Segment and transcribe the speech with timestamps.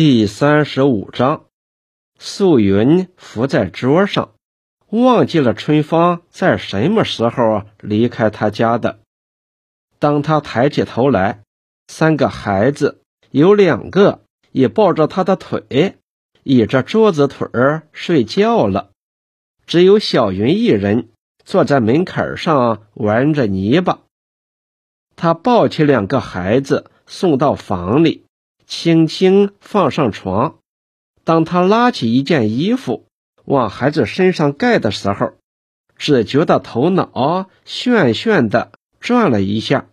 [0.00, 1.46] 第三十五章，
[2.20, 4.30] 素云伏在桌上，
[4.90, 9.00] 忘记了春芳在什么时候离开他家的。
[9.98, 11.42] 当他抬起头来，
[11.88, 14.20] 三个孩子有两个
[14.52, 15.96] 也抱着他的腿，
[16.44, 18.90] 倚着桌子腿儿睡觉了，
[19.66, 21.08] 只有小云一人
[21.44, 23.98] 坐在门槛上玩着泥巴。
[25.16, 28.26] 他抱起两个孩子送到房里。
[28.68, 30.58] 轻轻放上床。
[31.24, 33.06] 当他拉起一件衣服
[33.46, 35.32] 往孩子身上盖的时候，
[35.96, 39.86] 只觉得头脑旋旋的转了一下，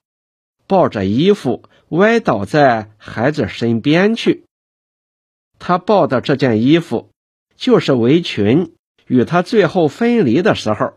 [0.67, 4.43] 抱着衣服歪倒在孩子身边去。
[5.57, 7.09] 他抱的这件衣服，
[7.55, 8.75] 就是围裙
[9.07, 10.95] 与他最后分离的时候，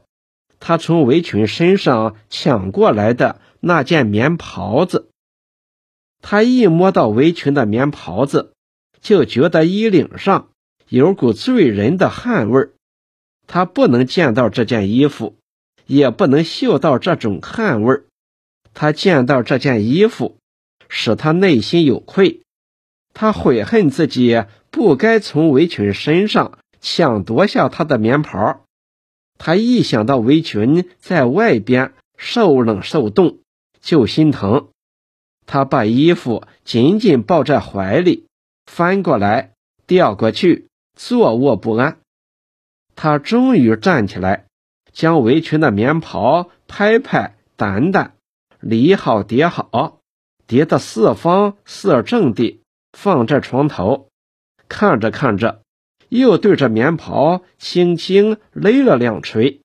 [0.59, 5.09] 他从围裙身上抢过来的那件棉袍子。
[6.21, 8.53] 他一摸到围裙的棉袍子，
[9.01, 10.49] 就觉得衣领上
[10.89, 12.71] 有股醉人的汗味儿。
[13.47, 15.37] 他不能见到这件衣服，
[15.87, 18.05] 也不能嗅到这种汗味儿。
[18.75, 20.37] 他见到这件衣服，
[20.89, 22.43] 使他内心有愧。
[23.15, 28.65] 他悔恨自己不该从围裙身上抢夺下他的棉袍。
[29.39, 33.39] 他一想到围裙在外边受冷受冻，
[33.81, 34.69] 就心疼。
[35.51, 38.27] 他把衣服紧紧抱在怀里，
[38.67, 39.55] 翻过来
[39.87, 42.01] 调过去，坐卧不安。
[42.95, 44.45] 他终于站起来，
[44.93, 48.11] 将围裙的棉袍拍拍掸掸，
[48.61, 50.01] 理好叠好，
[50.47, 52.61] 叠得四方四正地
[52.93, 54.11] 放在床头。
[54.69, 55.63] 看着看着，
[56.11, 59.63] 又对着棉袍轻轻勒了两锤，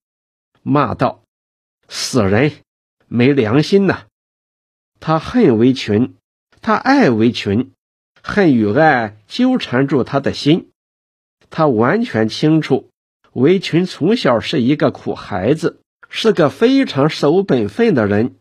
[0.62, 1.24] 骂道
[1.90, 2.54] ：“死人，
[3.10, 4.06] 没良心呐！”
[5.06, 6.16] 他恨围裙，
[6.62, 7.74] 他爱围裙，
[8.22, 10.70] 恨与爱纠缠住他的心。
[11.50, 12.90] 他完全清楚，
[13.34, 18.36] 围裙从小是一个苦孩子，是个非常守本分的人。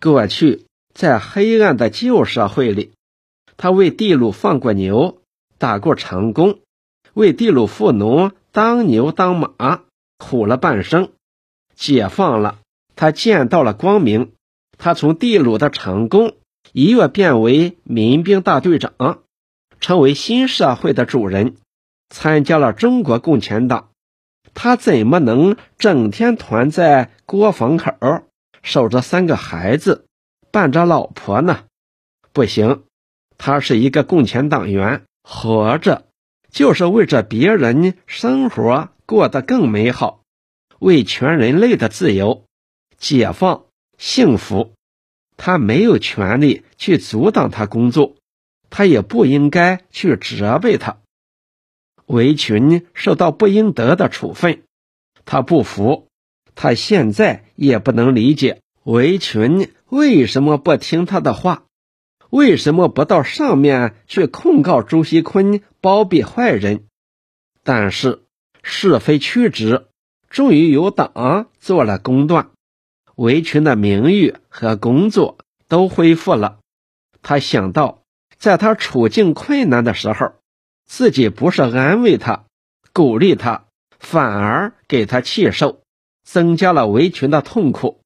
[0.00, 2.92] 过去在黑暗的旧社会里，
[3.58, 5.20] 他为地主放过牛，
[5.58, 6.60] 打过长工，
[7.12, 9.82] 为地主富农当牛当马，
[10.16, 11.12] 苦了半生。
[11.74, 12.58] 解放了，
[12.96, 14.32] 他见到了光明。
[14.78, 16.34] 他从地主的长工
[16.72, 19.22] 一跃变为民兵大队长，
[19.80, 21.56] 成为新社会的主人，
[22.08, 23.90] 参加了中国共产党。
[24.54, 27.92] 他怎么能整天团在锅房口，
[28.62, 30.06] 守着三个孩子，
[30.52, 31.64] 伴着老婆呢？
[32.32, 32.84] 不行，
[33.36, 36.06] 他是一个共产党员，活着
[36.50, 40.22] 就是为着别人生活过得更美好，
[40.78, 42.44] 为全人类的自由、
[42.96, 43.64] 解放。
[44.06, 44.74] 幸福，
[45.38, 48.16] 他没有权利去阻挡他工作，
[48.68, 50.98] 他也不应该去责备他。
[52.04, 54.60] 围裙受到不应得的处分，
[55.24, 56.08] 他不服，
[56.54, 61.64] 他现在也不能理解围裙为什么不听他的话，
[62.28, 66.84] 为什么不到上面去控告朱锡坤包庇坏人。
[67.62, 68.22] 但是
[68.62, 69.86] 是非曲直，
[70.28, 72.50] 终于由党做了公断。
[73.16, 75.38] 围裙的名誉和工作
[75.68, 76.58] 都恢复了。
[77.22, 78.02] 他想到，
[78.36, 80.32] 在他处境困难的时候，
[80.84, 82.44] 自己不是安慰他、
[82.92, 83.64] 鼓励他，
[83.98, 85.80] 反而给他气受，
[86.24, 88.00] 增加了围裙的痛苦。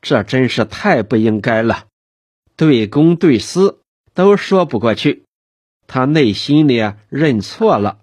[0.00, 1.86] 这真是太不应该了，
[2.56, 3.80] 对公对私
[4.14, 5.24] 都说不过去。
[5.86, 7.98] 他内心里认错了，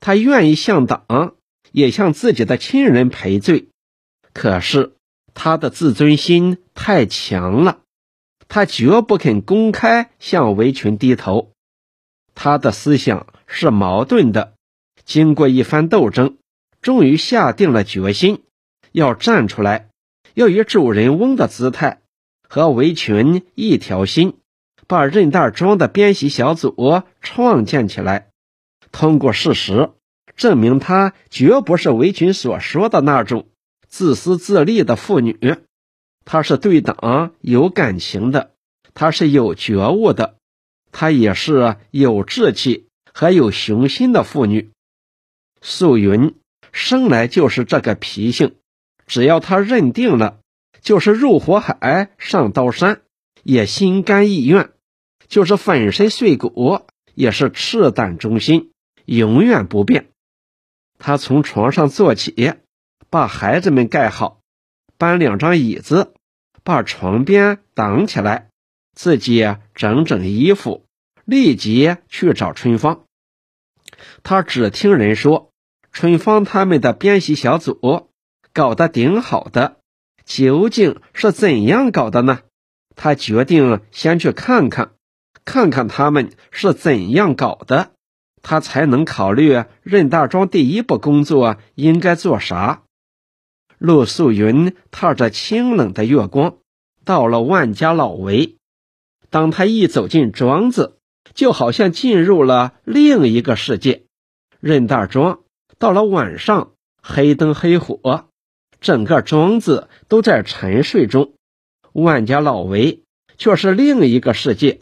[0.00, 1.34] 他愿意向党，
[1.72, 3.68] 也向自己的亲人赔罪。
[4.32, 4.92] 可是。
[5.34, 7.80] 他的自尊心太强了，
[8.48, 11.50] 他绝不肯公开向围裙低头。
[12.34, 14.54] 他的思想是矛盾的，
[15.04, 16.38] 经过一番斗争，
[16.80, 18.42] 终于下定了决心，
[18.92, 19.88] 要站出来，
[20.34, 22.00] 要以主人翁的姿态
[22.48, 24.38] 和围裙一条心，
[24.86, 28.30] 把任大庄的编辑小组创建起来，
[28.92, 29.90] 通过事实
[30.36, 33.46] 证明他绝不是围裙所说的那种。
[33.94, 35.38] 自私自利的妇女，
[36.24, 38.50] 她是对党有感情的，
[38.92, 40.34] 她是有觉悟的，
[40.90, 44.72] 她也是有志气和有雄心的妇女。
[45.62, 46.34] 素云
[46.72, 48.56] 生来就是这个脾性，
[49.06, 50.40] 只要她认定了，
[50.80, 53.02] 就是入火海上刀山，
[53.44, 54.70] 也心甘意愿；
[55.28, 56.80] 就是粉身碎骨，
[57.14, 58.72] 也是赤胆忠心，
[59.04, 60.10] 永远不变。
[60.98, 62.54] 她从床上坐起。
[63.14, 64.40] 把孩子们盖好，
[64.98, 66.14] 搬两张椅子，
[66.64, 68.48] 把床边挡起来，
[68.92, 70.84] 自己整整衣服，
[71.24, 73.04] 立即去找春芳。
[74.24, 75.52] 他只听人说，
[75.92, 78.10] 春芳他们的编习小组
[78.52, 79.76] 搞得顶好的，
[80.24, 82.40] 究竟是怎样搞的呢？
[82.96, 84.90] 他决定先去看看，
[85.44, 87.92] 看看他们是怎样搞的，
[88.42, 92.80] 他才能考虑任大庄第一步工作应该做啥。
[93.84, 96.56] 陆素云踏着清冷的月光，
[97.04, 98.56] 到了万家老围。
[99.28, 100.96] 当他一走进庄子，
[101.34, 104.04] 就好像进入了另一个世界。
[104.58, 105.40] 任大庄
[105.78, 106.72] 到了晚上，
[107.02, 108.30] 黑灯黑火，
[108.80, 111.34] 整个庄子都在沉睡中。
[111.92, 113.02] 万家老围
[113.36, 114.80] 却是另一个世界，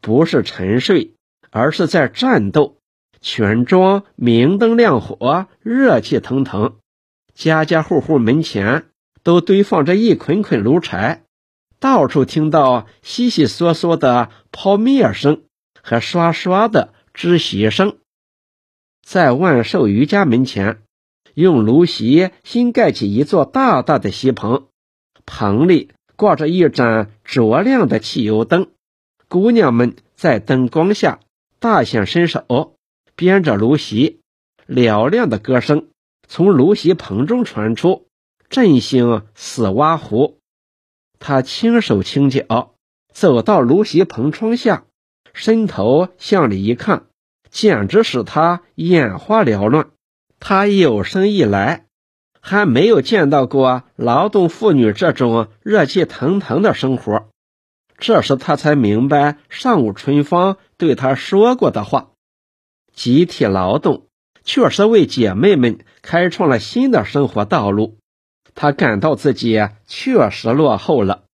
[0.00, 1.14] 不是沉睡，
[1.50, 2.78] 而是在战斗。
[3.20, 6.79] 全庄明灯亮火，热气腾腾。
[7.40, 8.90] 家家户户门前
[9.22, 11.22] 都堆放着一捆捆炉柴，
[11.78, 15.44] 到处听到悉悉嗦嗦的抛面声
[15.82, 17.96] 和刷刷的织席声。
[19.02, 20.82] 在万寿余家门前，
[21.32, 24.66] 用芦席新盖起一座大大的席棚，
[25.24, 28.68] 棚里挂着一盏灼亮的汽油灯，
[29.28, 31.20] 姑娘们在灯光下
[31.58, 32.76] 大显身手，
[33.16, 34.20] 编着芦席，
[34.68, 35.86] 嘹亮的歌声。
[36.32, 38.06] 从芦席棚中传出，
[38.48, 40.38] 振兴死蛙湖。
[41.18, 42.76] 他轻手轻脚
[43.12, 44.84] 走到芦席棚窗下，
[45.32, 47.06] 伸头向里一看，
[47.50, 49.90] 简直使他眼花缭乱。
[50.38, 51.86] 他有生以来
[52.40, 57.26] 还没有见到过劳动妇女这种热气腾腾的生活。
[57.98, 62.10] 这时他才明白上午春芳对他说过的话：
[62.94, 64.06] 集体劳动。
[64.44, 67.98] 确实为姐妹们开创了新的生活道路，
[68.54, 71.24] 他感到自己确实落后了，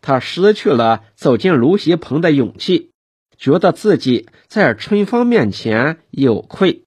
[0.00, 2.90] 他失去了走进芦席棚的勇气，
[3.36, 6.84] 觉得自己在春芳面前有愧。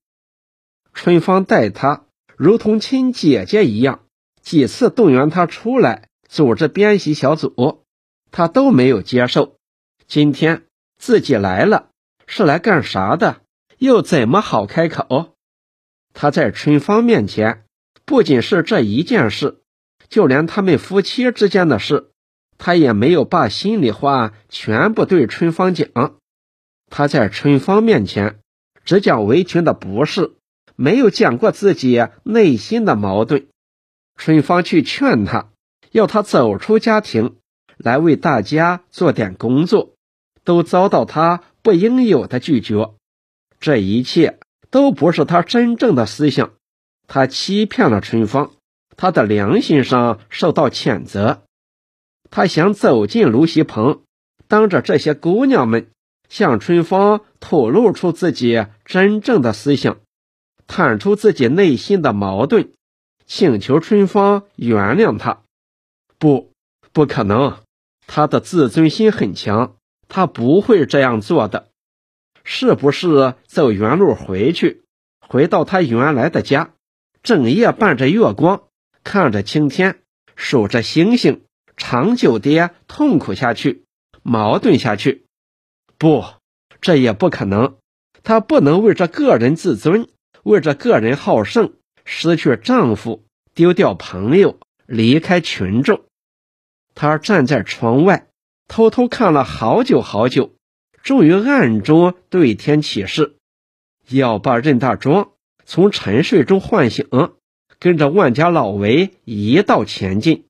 [0.93, 2.05] 春芳待他
[2.35, 3.99] 如同亲姐姐一样，
[4.41, 7.83] 几次动员他出来组织编习小组，
[8.31, 9.57] 他都没有接受。
[10.07, 10.63] 今天
[10.97, 11.89] 自己来了，
[12.25, 13.41] 是来干啥的？
[13.77, 15.35] 又怎么好开口？
[16.19, 17.63] 他在春芳面前，
[18.03, 19.61] 不仅是这一件事，
[20.09, 22.09] 就连他们夫妻之间的事，
[22.57, 26.15] 他也没有把心里话全部对春芳讲。
[26.89, 28.39] 他在春芳面前
[28.83, 30.31] 只讲围裙的不是，
[30.75, 33.45] 没有讲过自己内心的矛盾。
[34.15, 35.51] 春芳去劝他，
[35.91, 37.35] 要他走出家庭，
[37.77, 39.93] 来为大家做点工作，
[40.43, 42.89] 都遭到他不应有的拒绝。
[43.59, 44.39] 这一切。
[44.77, 46.51] 都不是他真正的思想，
[47.07, 48.51] 他欺骗了春芳，
[48.95, 51.41] 他的良心上受到谴责。
[52.29, 54.01] 他想走进芦席棚，
[54.47, 55.87] 当着这些姑娘们，
[56.29, 59.97] 向春芳吐露出自己真正的思想，
[60.67, 62.69] 坦出自己内心的矛盾，
[63.25, 65.39] 请求春芳原谅他。
[66.19, 66.51] 不，
[66.93, 67.57] 不可能，
[68.05, 69.75] 他的自尊心很强，
[70.07, 71.69] 他不会这样做的。
[72.49, 74.85] 是不是走原路回去，
[75.19, 76.71] 回到他原来的家，
[77.21, 78.63] 整夜伴着月光，
[79.03, 79.99] 看着青天，
[80.37, 81.41] 数着星星，
[81.75, 83.83] 长久的痛苦下去，
[84.23, 85.25] 矛盾下去？
[85.97, 86.23] 不，
[86.79, 87.75] 这也不可能。
[88.23, 90.07] 她不能为着个人自尊，
[90.43, 91.73] 为着个人好胜，
[92.05, 96.05] 失去丈夫，丢掉朋友，离开群众。
[96.95, 98.29] 他站在窗外，
[98.69, 100.53] 偷偷看了好久好久。
[101.07, 103.37] 终于暗中对天起誓，
[104.09, 105.29] 要把任大庄
[105.63, 107.07] 从沉睡中唤醒，
[107.79, 110.47] 跟着万家老围一道前进。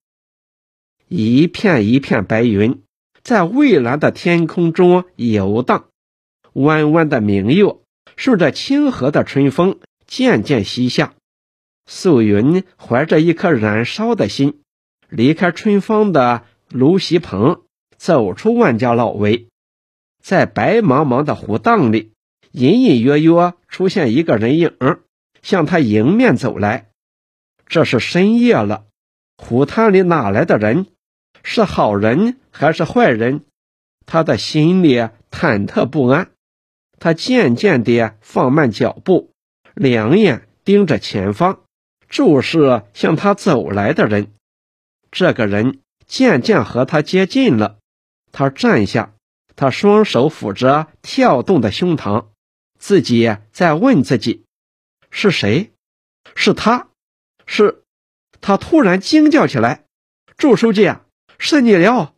[1.07, 2.81] 一片一片白云
[3.21, 5.89] 在蔚蓝的天空中游荡，
[6.53, 7.75] 弯弯的明月
[8.15, 11.13] 顺着清和的春风渐渐西下。
[11.85, 14.61] 素云怀着一颗燃烧的心，
[15.07, 17.61] 离开春芳的芦席棚，
[17.95, 19.49] 走出万家老围。
[20.27, 22.11] 在白茫茫的湖荡里，
[22.51, 24.75] 隐隐约约出现一个人影，
[25.41, 26.89] 向他迎面走来。
[27.65, 28.87] 这是深夜了，
[29.37, 30.87] 湖滩里哪来的人？
[31.43, 33.45] 是好人还是坏人？
[34.05, 34.97] 他的心里
[35.31, 36.31] 忐忑不安。
[36.99, 39.31] 他渐渐地放慢脚步，
[39.75, 41.61] 两眼盯着前方，
[42.09, 44.33] 注视向他走来的人。
[45.09, 47.77] 这个人渐渐和他接近了。
[48.33, 49.13] 他站下。
[49.57, 52.27] 他双手抚着跳动的胸膛，
[52.77, 54.45] 自己在问自己：
[55.09, 55.73] 是谁？
[56.35, 56.89] 是他？
[57.47, 57.83] 是？
[58.39, 59.83] 他突然惊叫起来
[60.37, 61.01] ：“祝书记啊，
[61.39, 62.13] 是你了！”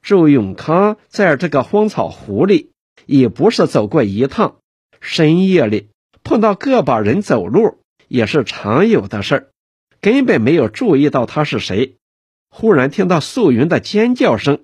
[0.00, 2.70] 祝永康在这个荒草湖里
[3.04, 4.60] 已不是走过一趟，
[5.00, 5.88] 深夜里
[6.22, 9.50] 碰到个把人走路也是常有的事儿，
[10.00, 11.96] 根本没有注意到他是谁。
[12.48, 14.62] 忽然听到素云的尖叫声，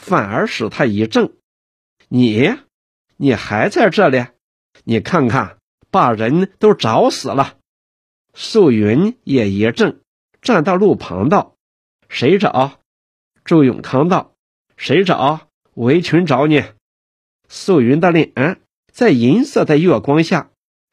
[0.00, 1.34] 反而使他一怔。
[2.08, 2.56] 你，
[3.18, 4.24] 你还在这里？
[4.84, 5.58] 你看看，
[5.90, 7.58] 把人都找死了。
[8.32, 10.00] 素云也一怔，
[10.40, 11.54] 站到路旁道
[12.08, 12.80] ：“谁找？”
[13.44, 14.34] 周永康道
[14.78, 15.48] ：“谁找？
[15.74, 16.64] 围裙找你。”
[17.48, 20.50] 素云的脸在银色的月光下，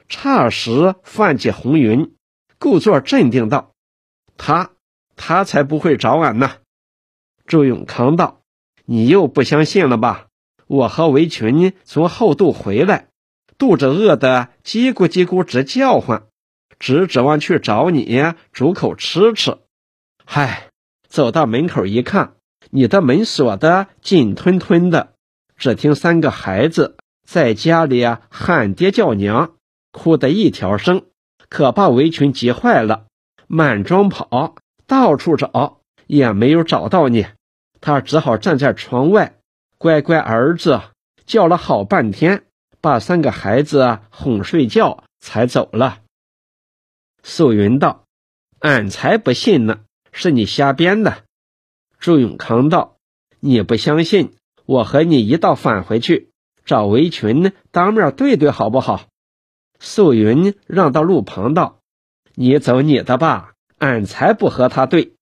[0.08, 2.14] 霎时泛起红云，
[2.58, 3.72] 故作镇定道
[4.36, 4.72] ：“他，
[5.16, 6.58] 他才不会找俺呢。”
[7.46, 8.37] 周永康道
[8.90, 10.28] ：“你又不相信了吧？
[10.66, 13.08] 我和围裙从后渡回来，
[13.58, 16.22] 肚子饿得叽咕叽咕直叫唤，
[16.78, 19.58] 只指望去找你煮口吃吃。
[20.24, 20.70] 嗨，
[21.06, 22.32] 走到门口一看，
[22.70, 25.12] 你的门锁得紧吞吞的。”
[25.58, 29.52] 只听三个孩子在家里喊爹叫娘，
[29.92, 31.02] 哭得一条声，
[31.50, 33.04] 可把围裙急坏了，
[33.48, 34.54] 满庄跑，
[34.86, 37.26] 到处找也没有找到你，
[37.80, 39.36] 他只好站在窗外，
[39.78, 40.80] 乖乖儿子
[41.26, 42.44] 叫了好半天，
[42.80, 46.00] 把三个孩子哄睡觉才走了。
[47.22, 48.04] 素云道
[48.60, 49.80] ：“俺才不信呢，
[50.12, 51.24] 是你瞎编的。”
[51.98, 52.96] 朱永康道
[53.40, 54.34] ：“你不相信？”
[54.68, 56.30] 我和你一道返回去
[56.66, 59.06] 找围裙当面对对好不好？
[59.80, 61.80] 素云让到路旁道
[62.36, 65.14] ：“你走你的吧，俺才不和他对。”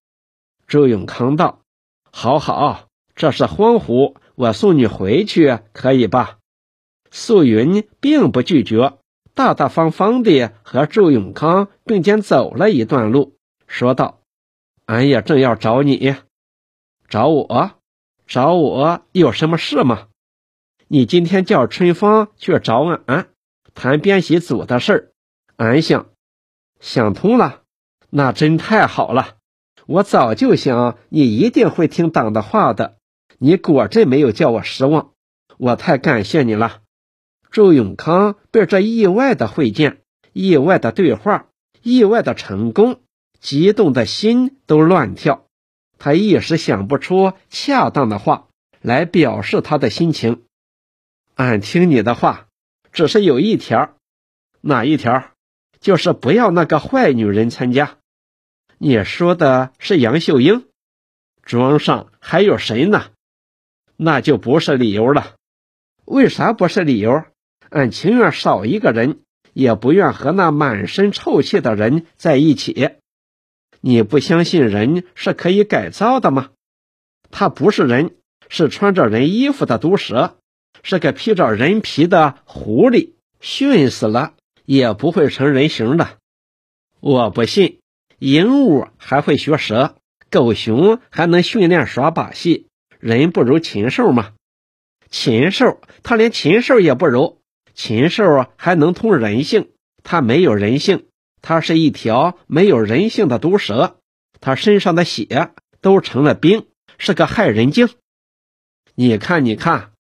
[0.67, 1.61] 周永康道
[2.19, 6.39] ：“好好，这是荒湖，我送你回去可以吧？”
[7.13, 8.95] 素云并不拒绝，
[9.35, 14.21] 大大方方地和周永康并肩走了一段路，说道
[14.87, 16.17] ：“俺也正要找你，
[17.07, 17.73] 找我。”
[18.27, 20.09] 找我有什么事吗？
[20.89, 23.29] 你今天叫春芳去找俺
[23.75, 25.13] 谈编习组的事儿，
[25.57, 26.07] 俺想
[26.81, 27.61] 想通了，
[28.09, 29.36] 那真太好了。
[29.87, 32.97] 我早就想你一定会听党的话的，
[33.39, 35.13] 你果真没有叫我失望，
[35.59, 36.81] 我太感谢你了。
[37.53, 40.03] 周永康被这意外的会见、
[40.33, 41.47] 意外的对话、
[41.83, 43.01] 意外的成功，
[43.41, 45.47] 激动的心都乱跳。
[45.99, 48.49] 他一时想不出恰当的话
[48.83, 50.43] 来表示他的心情。
[51.37, 52.49] 俺听你的话，
[52.93, 53.95] 只是有一条，
[54.61, 55.31] 哪一条？
[55.81, 57.99] 就是不要那个坏女人参加。
[58.79, 60.67] 你说的是杨秀英？
[61.43, 63.07] 庄上还有谁呢？
[63.97, 65.35] 那就不是理由了。
[66.05, 67.25] 为啥不是理由？
[67.71, 69.21] 俺情愿少一个人，
[69.55, 72.91] 也不愿和那满身臭气的人在一起。
[73.81, 76.51] 你不相信人是可以改造的吗？
[77.31, 78.17] 他不是人，
[78.49, 80.37] 是穿着人衣服的毒蛇，
[80.83, 86.19] 是个披着人皮的狐狸，熏死了也不会成人形的。
[87.01, 87.81] 我不信，
[88.19, 89.97] 鹦鹉还会学蛇，
[90.31, 92.69] 狗熊还能训练耍把戏，
[92.99, 94.33] 人不如禽兽吗？
[95.11, 97.41] 禽兽，他连禽兽也不如，
[97.75, 99.71] 禽兽还能通人性，
[100.03, 101.07] 他没有人性。
[101.43, 104.01] 它是一条没有人性的毒蛇，
[104.41, 106.67] 它身上的血都成了冰，
[106.99, 107.89] 是个害人精。
[108.97, 109.93] 你看，你看，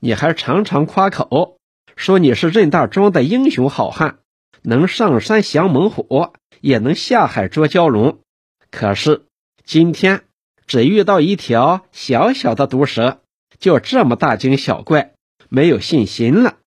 [0.00, 1.56] 你还常常夸口
[1.96, 4.18] 说你是任大庄的英雄好汉，
[4.60, 8.20] 能上山降猛虎，也能下海捉蛟龙。
[8.70, 9.24] 可是
[9.64, 10.24] 今天
[10.66, 13.20] 只遇到一条小小的毒蛇，
[13.58, 15.12] 就这么大惊小怪，
[15.48, 16.58] 没有信心了，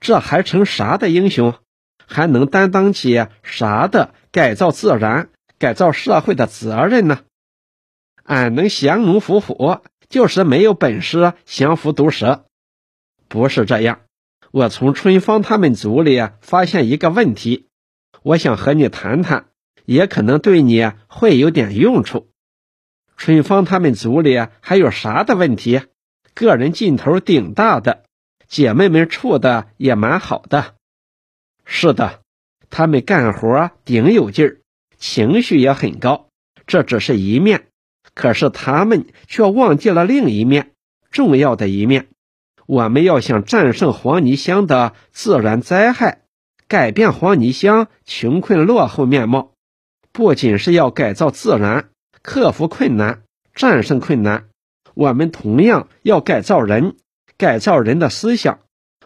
[0.00, 1.54] 这还成啥的英雄？
[2.10, 7.20] 还能担当起啥的改造自然、改造社会的责任呢？
[8.24, 12.46] 俺能降龙伏虎，就是没有本事降服毒蛇。
[13.28, 14.00] 不是这样，
[14.50, 17.67] 我从春芳他们组里发现一个问题，
[18.22, 19.46] 我想和你谈谈，
[19.84, 22.28] 也可能对你会有点用处。
[23.16, 25.82] 春芳他们组里还有啥的问题？
[26.34, 28.04] 个人劲头顶大的，
[28.46, 30.74] 姐妹们处的也蛮好的。
[31.64, 32.20] 是的，
[32.70, 34.60] 他们干活顶有劲儿，
[34.98, 36.28] 情绪也很高。
[36.66, 37.66] 这只是一面，
[38.14, 40.70] 可是他们却忘记了另一面，
[41.10, 42.08] 重要的一面。
[42.66, 46.22] 我们要想战胜黄泥乡的自然灾害，
[46.68, 49.52] 改变黄泥乡穷困落后面貌，
[50.12, 51.88] 不仅是要改造自然、
[52.22, 53.22] 克服困难、
[53.54, 54.48] 战胜困难，
[54.94, 56.96] 我们同样要改造人，
[57.38, 58.60] 改造人的思想。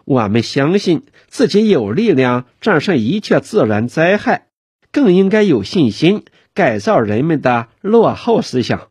[0.05, 4.49] 我们相信自己有力量战胜一切自然灾害，
[4.91, 8.89] 更应该有信心改造人们的落后思想。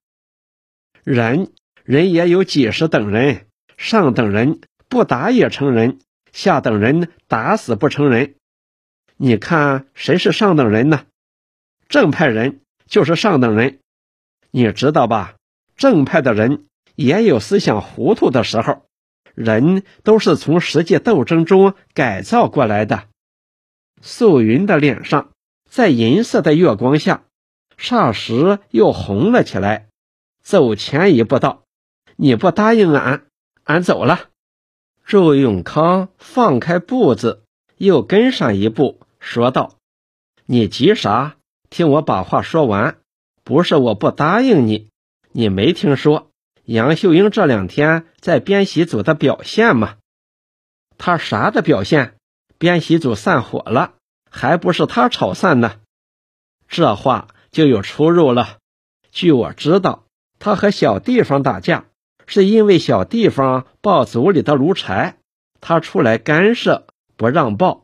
[1.04, 1.52] 人，
[1.84, 6.00] 人也有几十等人，上等人不打也成人，
[6.32, 8.36] 下等人打死不成人。
[9.24, 11.06] 你看谁是上等人呢？
[11.88, 13.78] 正派人就是上等人，
[14.50, 15.36] 你知道吧？
[15.78, 18.82] 正派的人也有思想糊涂的时候，
[19.36, 23.10] 人都是从实际斗争中改造过来的。
[24.02, 25.30] 素云的脸上，
[25.70, 27.26] 在银色的月光下，
[27.78, 29.88] 霎时又红了起来。
[30.42, 31.62] 走前一步道
[32.18, 33.28] ：“你不答应俺，
[33.66, 34.30] 俺走了。”
[35.06, 37.44] 周永康放开步子，
[37.78, 39.78] 又跟上一步，说道
[40.46, 41.38] ：“你急啥？
[41.70, 42.98] 听我把话说完。
[43.46, 44.90] 不是我不答应你。”
[45.32, 46.30] 你没听说
[46.66, 49.96] 杨秀英这两天在编习组的表现吗？
[50.98, 52.16] 他啥的表现？
[52.58, 53.94] 编习组散伙了，
[54.30, 55.80] 还不是他吵散的？
[56.68, 58.58] 这话就有出入了。
[59.12, 60.04] 据我知道，
[60.38, 61.86] 他和小地方打架，
[62.28, 65.18] 是因为小地方爆组里的炉柴，
[65.62, 67.81] 他出来干涉，不让爆，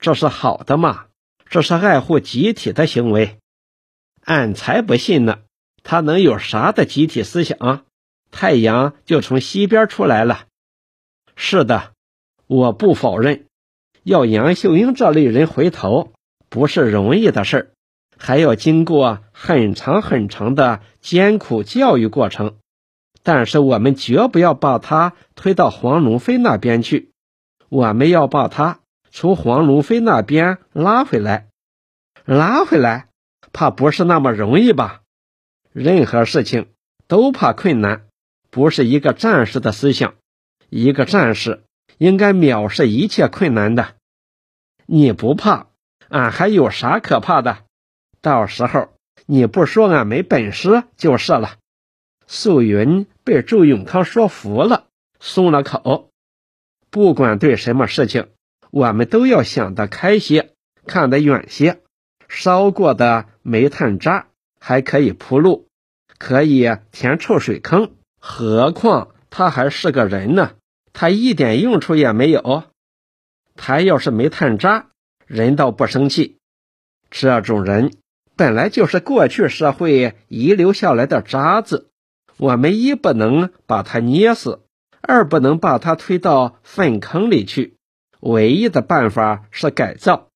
[0.00, 1.06] 这是好的嘛？
[1.48, 3.38] 这是爱护集体的行为。
[4.24, 5.40] 俺才不信呢。
[5.82, 7.84] 他能有啥的集体思想？
[8.30, 10.44] 太阳就从西边出来了。
[11.36, 11.92] 是的，
[12.46, 13.46] 我不否认，
[14.02, 16.12] 要杨秀英这类人回头
[16.48, 17.70] 不是容易的事儿，
[18.18, 22.58] 还要经过很长很长的艰苦教育过程。
[23.22, 27.12] 但是我们绝不要把他推到黄龙飞那边去，
[27.68, 28.80] 我们要把他
[29.10, 31.48] 从黄龙飞那边拉回来。
[32.24, 33.08] 拉回来，
[33.52, 35.02] 怕不是那么容易吧？
[35.72, 36.68] 任何事情
[37.06, 38.06] 都怕困难，
[38.50, 40.14] 不是一个战士的思想。
[40.68, 41.64] 一个战士
[41.98, 43.96] 应该藐视一切困难的。
[44.86, 45.66] 你不怕，
[46.08, 47.64] 俺还有啥可怕的？
[48.20, 48.90] 到时候
[49.26, 51.56] 你不说俺没本事就是了。
[52.26, 54.86] 素云被周永康说服了，
[55.18, 56.10] 松了口。
[56.90, 58.28] 不管对什么事情，
[58.70, 60.54] 我们都要想得开些，
[60.86, 61.80] 看得远些。
[62.28, 64.26] 烧过的煤炭渣。
[64.62, 65.68] 还可以铺路，
[66.18, 70.50] 可以填臭水坑，何况他还是个人呢？
[70.92, 72.64] 他一点用处也没有。
[73.56, 74.90] 他要是煤炭渣，
[75.26, 76.36] 人倒不生气。
[77.10, 77.94] 这种人
[78.36, 81.88] 本来就是过去社会遗留下来的渣子，
[82.36, 84.60] 我们一不能把他捏死，
[85.00, 87.78] 二不能把他推到粪坑里去。
[88.20, 90.28] 唯一的办法是改造。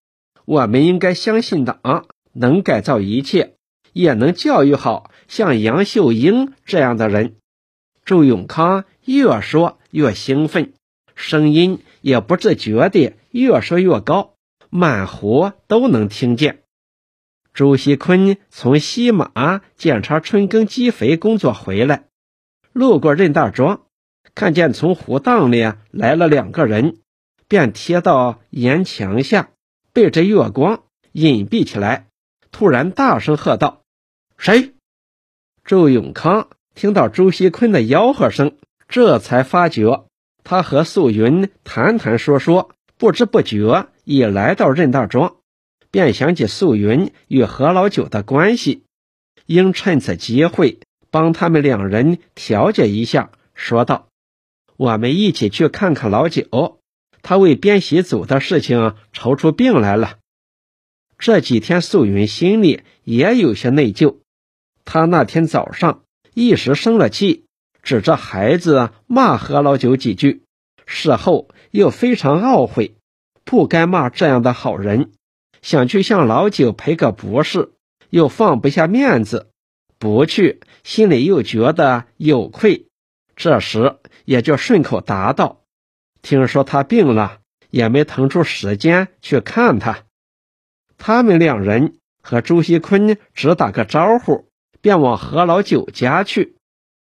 [0.44, 3.54] 我们应该相信党能改造一切。
[3.94, 7.36] 也能教育好像杨秀英这样的人。
[8.04, 10.72] 周永康越说越兴奋，
[11.14, 14.34] 声音也不自觉地越说越高，
[14.68, 16.64] 满湖都能听见。
[17.52, 22.06] 朱锡坤从西马检查春耕机肥工作回来，
[22.72, 23.82] 路过任大庄，
[24.34, 26.98] 看见从湖荡里来了两个人，
[27.54, 29.50] 便贴到岩墙下，
[29.92, 32.08] 背着月光隐蔽起来。
[32.50, 33.82] 突然大声喝道。
[34.36, 34.72] 谁？
[35.64, 38.56] 周永康听到周锡坤的吆喝声，
[38.88, 40.06] 这才发觉
[40.42, 45.36] 他和素云谈谈说说，不知不觉已来到任大庄，
[45.92, 48.82] 便想起素云与何老九的关系，
[49.46, 50.80] 应趁此机会
[51.12, 54.08] 帮他们两人调解一下，说道
[54.76, 56.80] ：“我们一起去看看老九，
[57.24, 60.18] 他为编习组的事情愁出病来了。
[61.18, 64.18] 这几天素云心里也有些内疚。”
[64.84, 66.02] 他那天早上
[66.34, 67.46] 一时生了气，
[67.82, 70.42] 指着孩子骂何老九几句，
[70.84, 72.94] 事后又非常懊悔，
[73.44, 75.10] 不该骂这样的好人，
[75.62, 77.72] 想去向老九赔个不是，
[78.10, 79.48] 又放不下面子，
[79.98, 82.88] 不去心里又觉得有愧，
[83.34, 85.62] 这时也就顺口答道
[86.24, 87.38] ：“听说他病了，
[87.70, 89.98] 也没腾出时间去看他。”
[90.98, 94.48] 他们两人和朱锡坤只打个招呼。
[94.84, 96.56] 便往何老九家去。